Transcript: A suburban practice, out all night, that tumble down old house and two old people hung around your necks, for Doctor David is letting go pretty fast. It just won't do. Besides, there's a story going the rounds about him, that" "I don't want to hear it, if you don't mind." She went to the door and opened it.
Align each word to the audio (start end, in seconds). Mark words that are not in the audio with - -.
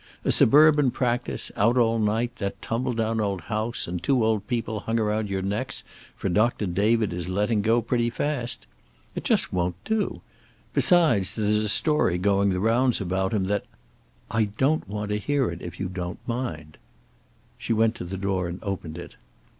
A 0.25 0.31
suburban 0.31 0.89
practice, 0.89 1.51
out 1.55 1.77
all 1.77 1.99
night, 1.99 2.37
that 2.37 2.59
tumble 2.59 2.93
down 2.93 3.21
old 3.21 3.41
house 3.41 3.87
and 3.87 4.01
two 4.01 4.25
old 4.25 4.47
people 4.47 4.79
hung 4.79 4.97
around 4.99 5.29
your 5.29 5.43
necks, 5.43 5.83
for 6.15 6.27
Doctor 6.27 6.65
David 6.65 7.13
is 7.13 7.29
letting 7.29 7.61
go 7.61 7.83
pretty 7.83 8.09
fast. 8.09 8.65
It 9.13 9.23
just 9.23 9.53
won't 9.53 9.75
do. 9.85 10.21
Besides, 10.73 11.33
there's 11.35 11.57
a 11.63 11.69
story 11.69 12.17
going 12.17 12.49
the 12.49 12.59
rounds 12.59 12.99
about 12.99 13.31
him, 13.31 13.43
that" 13.45 13.65
"I 14.31 14.45
don't 14.45 14.89
want 14.89 15.09
to 15.09 15.19
hear 15.19 15.51
it, 15.51 15.61
if 15.61 15.79
you 15.79 15.87
don't 15.87 16.17
mind." 16.25 16.79
She 17.59 17.71
went 17.71 17.93
to 17.97 18.03
the 18.03 18.17
door 18.17 18.47
and 18.47 18.57
opened 18.63 18.97
it. 18.97 19.17